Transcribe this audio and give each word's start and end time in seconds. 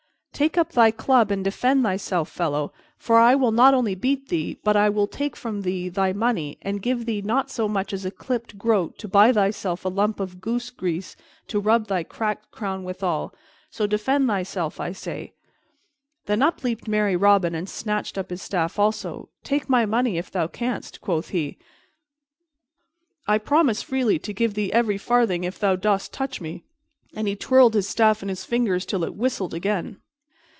"Take 0.33 0.57
up 0.57 0.71
thy 0.71 0.89
club 0.89 1.29
and 1.29 1.43
defend 1.43 1.83
thyself, 1.83 2.27
fellow, 2.27 2.73
for 2.97 3.19
I 3.19 3.35
will 3.35 3.51
not 3.51 3.75
only 3.75 3.93
beat 3.93 4.29
thee 4.29 4.59
but 4.63 4.75
I 4.75 4.89
will 4.89 5.05
take 5.05 5.35
from 5.35 5.61
thee 5.61 5.87
thy 5.87 6.13
money 6.13 6.57
and 6.63 6.83
leave 6.83 7.05
thee 7.05 7.21
not 7.21 7.51
so 7.51 7.67
much 7.67 7.93
as 7.93 8.05
a 8.05 8.09
clipped 8.11 8.57
groat 8.57 8.97
to 8.97 9.07
buy 9.07 9.31
thyself 9.31 9.85
a 9.85 9.89
lump 9.89 10.19
of 10.19 10.41
goose 10.41 10.71
grease 10.71 11.15
to 11.45 11.59
rub 11.59 11.85
thy 11.85 12.01
cracked 12.03 12.49
crown 12.49 12.83
withal. 12.83 13.35
So 13.69 13.85
defend 13.85 14.25
thyself, 14.27 14.79
I 14.79 14.93
say." 14.93 15.33
Then 16.25 16.41
up 16.41 16.63
leaped 16.63 16.87
merry 16.87 17.15
Robin 17.15 17.53
and 17.53 17.69
snatched 17.69 18.17
up 18.17 18.31
his 18.31 18.41
staff 18.41 18.79
also. 18.79 19.29
"Take 19.43 19.69
my 19.69 19.85
money, 19.85 20.17
if 20.17 20.31
thou 20.31 20.47
canst," 20.47 21.01
quoth 21.01 21.29
he. 21.29 21.59
"I 23.27 23.37
promise 23.37 23.83
freely 23.83 24.17
to 24.17 24.33
give 24.33 24.55
thee 24.55 24.73
every 24.73 24.97
farthing 24.97 25.43
if 25.43 25.59
thou 25.59 25.75
dost 25.75 26.11
touch 26.11 26.41
me." 26.41 26.63
And 27.15 27.27
he 27.27 27.35
twirled 27.35 27.75
his 27.75 27.87
staff 27.87 28.23
in 28.23 28.29
his 28.29 28.43
fingers 28.43 28.87
till 28.87 29.03
it 29.03 29.13
whistled 29.13 29.53
again. 29.53 29.97